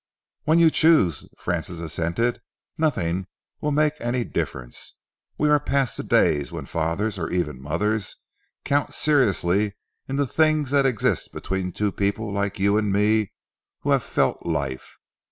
"When 0.45 0.57
you 0.57 0.71
choose," 0.71 1.27
Francis 1.37 1.79
assented. 1.79 2.41
"Nothing 2.75 3.27
will 3.59 3.69
make 3.71 3.93
any 3.99 4.23
difference. 4.23 4.95
We 5.37 5.47
are 5.47 5.59
past 5.59 5.95
the 5.95 6.01
days 6.01 6.51
when 6.51 6.65
fathers 6.65 7.19
or 7.19 7.29
even 7.29 7.61
mothers 7.61 8.15
count 8.65 8.95
seriously 8.95 9.75
in 10.07 10.15
the 10.15 10.25
things 10.25 10.71
that 10.71 10.87
exist 10.87 11.31
between 11.31 11.71
two 11.71 11.91
people 11.91 12.33
like 12.33 12.57
you 12.57 12.77
and 12.79 12.91
me, 12.91 13.31
who 13.81 13.91
have 13.91 14.01
felt 14.01 14.43
life. 14.43 14.97